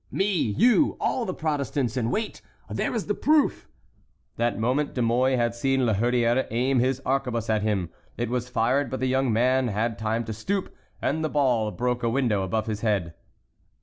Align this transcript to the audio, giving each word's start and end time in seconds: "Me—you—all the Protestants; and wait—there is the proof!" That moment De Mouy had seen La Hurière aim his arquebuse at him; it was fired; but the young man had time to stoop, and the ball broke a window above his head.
"Me—you—all 0.09 1.25
the 1.27 1.33
Protestants; 1.35 1.95
and 1.95 2.11
wait—there 2.11 2.91
is 2.95 3.05
the 3.05 3.13
proof!" 3.13 3.67
That 4.35 4.57
moment 4.57 4.95
De 4.95 5.01
Mouy 5.03 5.35
had 5.35 5.53
seen 5.53 5.85
La 5.85 5.93
Hurière 5.93 6.47
aim 6.49 6.79
his 6.79 6.99
arquebuse 7.05 7.51
at 7.51 7.61
him; 7.61 7.91
it 8.17 8.31
was 8.31 8.49
fired; 8.49 8.89
but 8.89 8.99
the 8.99 9.05
young 9.05 9.31
man 9.31 9.67
had 9.67 9.99
time 9.99 10.23
to 10.25 10.33
stoop, 10.33 10.73
and 11.03 11.23
the 11.23 11.29
ball 11.29 11.69
broke 11.69 12.01
a 12.01 12.09
window 12.09 12.41
above 12.41 12.65
his 12.65 12.81
head. 12.81 13.13